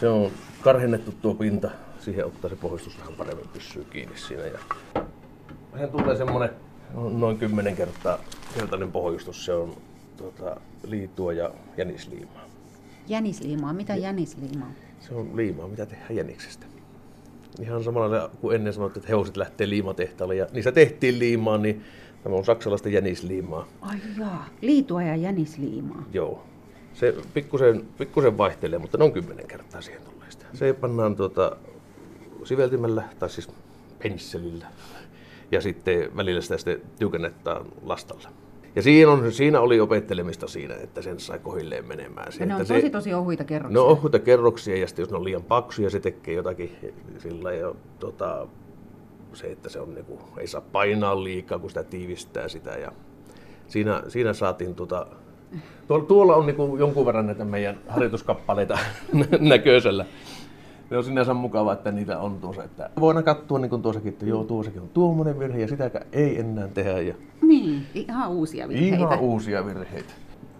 [0.00, 0.30] Se on
[0.62, 4.42] karhennettu tuo pinta, siihen ottaa se pohjustus vähän paremmin pysyy kiinni siinä.
[4.42, 4.58] Ja
[5.72, 6.50] siihen tulee semmonen
[6.94, 8.18] noin 10 kertaa
[8.54, 9.76] kertainen pohjustus, se on
[10.16, 12.44] tuota, liitua ja jänisliimaa.
[13.08, 13.72] Jänisliimaa.
[13.72, 14.70] Mitä jänisliimaa?
[15.00, 16.66] Se on liimaa, mitä tehdään jäniksestä.
[17.60, 21.84] Ihan samalla kuin ennen sanottiin, että hevoset lähtee liimatehtaalle ja niissä tehtiin liimaa, niin
[22.22, 23.66] tämä on saksalaista jänisliimaa.
[23.80, 26.04] Ai jaa, liitua ja jänisliimaa.
[26.12, 26.44] Joo.
[26.94, 30.46] Se pikkusen, pikkusen vaihtelee, mutta noin kymmenen kertaa siihen tulee sitä.
[30.54, 31.56] Se pannaan tuota
[32.44, 33.50] siveltimellä, tai siis
[34.02, 34.66] pensselillä.
[35.50, 38.28] Ja sitten välillä sitä sitten tiukennetaan lastalla.
[38.76, 42.32] Ja siinä, on, siinä oli opettelemista siinä, että sen sai kohilleen menemään.
[42.32, 43.74] Se, ne on että tosi se, tosi ohuita kerroksia.
[43.74, 46.76] No ohuita kerroksia ja sitten jos ne on liian paksuja, se tekee jotakin
[47.18, 48.46] sillä ja tota,
[49.32, 52.92] se, että se on niinku, ei saa painaa liikaa, kun sitä tiivistää sitä ja
[53.66, 55.06] siinä, siinä saatiin tota,
[55.88, 58.78] tuolla, tuolla on niinku jonkun verran näitä meidän harjoituskappaleita
[59.40, 60.04] näköisellä.
[60.88, 62.64] Se on sinänsä mukava, että niitä on tuossa.
[62.64, 66.40] Että voidaan katsoa niin kuin tuossakin, että joo, tuossakin on tuommoinen virhe ja sitäkään ei
[66.40, 67.00] enää tehdä.
[67.00, 68.96] Ja Niin, ihan uusia virheitä.
[68.96, 70.12] Ihan uusia virheitä.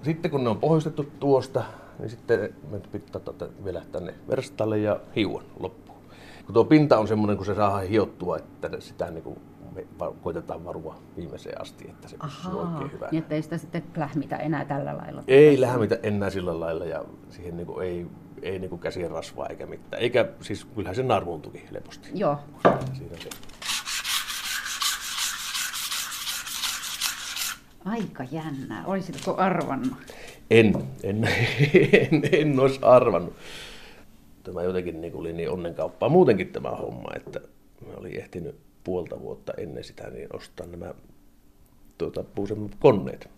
[0.02, 1.64] Sitten kun ne on pohjustettu tuosta,
[1.98, 5.98] niin sitten me pitää ottaa vielä tänne verstalle ja hiuan loppuun.
[6.46, 9.38] Kun tuo pinta on semmoinen, kun se saa hiottua, että sitä niin kuin
[9.74, 9.87] me
[10.22, 13.11] koitetaan varua viimeiseen asti, että se pysyy oikein hyvänä.
[13.11, 15.22] Niin, ettei sitä sitten lähmitä enää tällä lailla.
[15.28, 18.06] Ei lämmitä enää sillä lailla ja siihen niin kuin ei,
[18.42, 20.02] ei niin kuin käsien rasvaa eikä mitään.
[20.02, 22.11] Eikä, siis kyllähän se narvuuntukin helposti.
[22.14, 22.38] Joo.
[22.92, 23.28] Siinä se.
[27.85, 28.87] Aika jännää.
[28.87, 29.98] Olisitko arvannut?
[30.50, 31.24] En, en,
[31.92, 33.35] en, en olisi arvannut.
[34.42, 37.40] Tämä jotenkin niin oli niin onnenkauppaa muutenkin tämä homma, että
[37.87, 40.95] mä olin ehtinyt puolta vuotta ennen sitä niin ostaa nämä
[41.99, 42.25] tuota,
[42.79, 43.31] koneet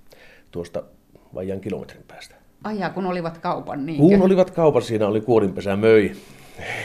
[0.50, 0.82] tuosta
[1.34, 2.34] vajaan kilometrin päästä.
[2.64, 4.00] Ai kun olivat kaupan, niin.
[4.00, 6.12] Kun olivat kaupassa, siinä oli kuorinpesä möi.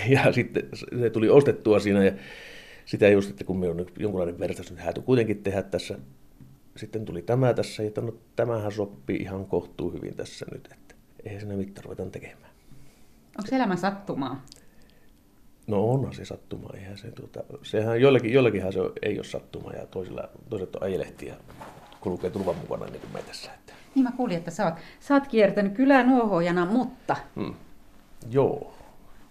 [0.10, 0.64] Ja sitten
[1.00, 2.12] se tuli ostettua siinä ja
[2.86, 6.00] sitä just, että kun me on jonkunlainen verstas nyt hääty kuitenkin tehdä tässä.
[6.78, 10.96] Sitten tuli tämä tässä, ja no, tämähän sopii ihan kohtuu hyvin tässä nyt, että
[11.26, 12.52] eihän siinä mitään ruvetaan tekemään.
[13.38, 14.46] Onko elämä sattumaa?
[15.70, 19.86] No onhan se sattuma, eihän se tuota, sehän joillekin, joillekinhan se ei ole sattuma ja
[19.86, 21.36] toisilla, toiset on ajelehti ja
[22.02, 23.54] kulkee tulvan mukana niin kuin me tässä.
[23.54, 23.74] Että.
[23.96, 27.54] Niin mä kuulin, että sä oot, sä oot kiertänyt kylää nuohojana, mutta Hmm.
[28.32, 28.74] Joo.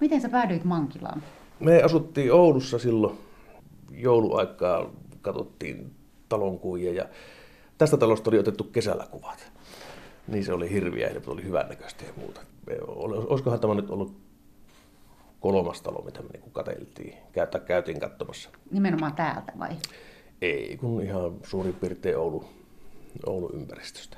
[0.00, 1.22] miten sä päädyit Mankilaan?
[1.60, 3.18] Me asuttiin Oulussa silloin
[3.90, 4.90] jouluaikaa,
[5.22, 5.90] katsottiin
[6.28, 7.04] talonkuja ja
[7.78, 9.52] tästä talosta oli otettu kesällä kuvat.
[10.28, 12.40] Niin se oli hirviä ja oli hyvän näköistä ja muuta.
[12.86, 14.27] Olisikohan tämä nyt ollut
[15.40, 18.50] kolmas talo, mitä me niinku katseltiin, käyttä, käytiin katsomassa.
[18.70, 19.70] Nimenomaan täältä vai?
[20.42, 22.44] Ei, kun ihan suurin piirtein Oulu,
[23.26, 24.16] Oulun ympäristöstä.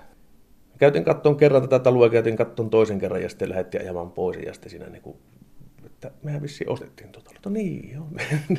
[0.78, 4.52] käytin katton kerran tätä taloa, käytin katton toisen kerran ja sitten lähdettiin ajamaan pois ja
[4.52, 5.16] sitten siinä niin kuin,
[5.86, 7.30] että mehän vissiin ostettiin tuota.
[7.44, 8.06] No niin, joo.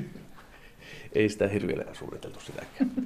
[1.15, 2.91] Ei sitä hirveellä suunniteltu sitäkään.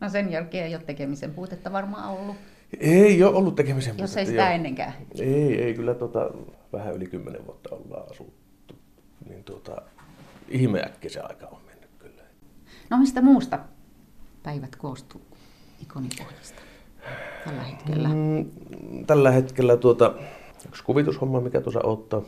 [0.00, 2.36] No sen jälkeen ei ole tekemisen puutetta varmaan ollut.
[2.80, 4.50] Ei ole ollut tekemisen Jos puutetta, ei sitä joo.
[4.50, 4.92] ennenkään.
[5.20, 6.30] Ei, ei kyllä tota,
[6.72, 8.74] vähän yli kymmenen vuotta ollaan asuttu.
[9.28, 9.82] Niin tuota,
[10.48, 12.22] ihmeäkki se aika on mennyt kyllä.
[12.90, 13.58] No mistä muusta
[14.42, 15.20] päivät koostuu
[15.82, 16.62] ikonipohjista
[17.44, 18.08] tällä hetkellä?
[18.08, 18.50] Mm,
[19.06, 20.14] tällä hetkellä tuota,
[20.68, 22.22] yksi kuvitushomma, mikä tuossa ottaa.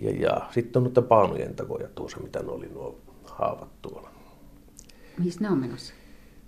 [0.00, 4.10] Ja, ja sitten on noiden paanujen takoja tuossa, mitä ne oli nuo haavat tuolla.
[5.18, 5.94] Mihin ne on menossa?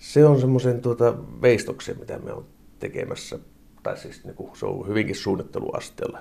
[0.02, 2.46] Se on semmoisen tuota veistoksen, mitä me on
[2.78, 3.38] tekemässä.
[3.82, 6.18] Tai siis niin se on hyvinkin suunnitteluasteella.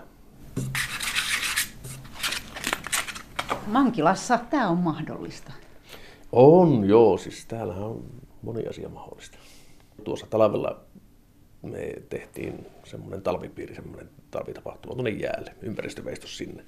[3.67, 5.51] Mankilassa tämä on mahdollista.
[6.31, 7.17] On, joo.
[7.17, 8.05] Siis täällähän on
[8.41, 9.37] moni asia mahdollista.
[10.03, 10.81] Tuossa talvella
[11.61, 16.65] me tehtiin semmoinen talvipiiri, semmoinen talvitapahtuma tuonne jäälle, ympäristöveistos sinne.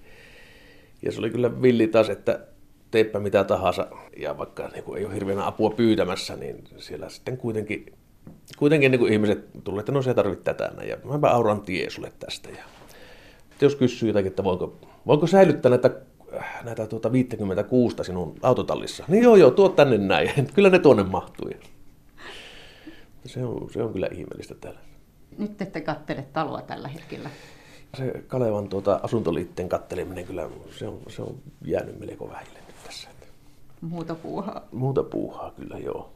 [1.01, 2.47] Ja se oli kyllä villi taas, että
[2.93, 7.37] teepä mitä tahansa, ja vaikka niin kuin ei ole hirveänä apua pyytämässä, niin siellä sitten
[7.37, 7.93] kuitenkin,
[8.57, 11.89] kuitenkin niin kuin ihmiset tulee, että no se tarvitset tätä näin, ja mäpä auran tie
[11.89, 12.49] sulle tästä.
[12.49, 12.63] Ja
[13.61, 16.01] jos kysyy jotakin, että voinko, voinko säilyttää näitä,
[16.63, 21.49] näitä tuota 56 sinun autotallissa, niin joo joo, tuo tänne näin, kyllä ne tuonne mahtuu.
[23.25, 24.79] Se on, se on kyllä ihmeellistä täällä.
[25.37, 27.29] Nyt ette kattele taloa tällä hetkellä.
[27.97, 32.62] Se Kalevan tuota asuntoliitteen katteleminen kyllä, se on, se on jäänyt melko vähille.
[33.83, 34.61] Muuta puuhaa.
[34.71, 36.13] Muuta puuhaa kyllä, joo.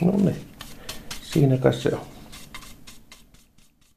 [0.00, 0.36] No niin,
[1.22, 2.21] siinä kai se on.